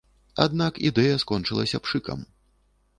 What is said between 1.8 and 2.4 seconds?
пшыкам.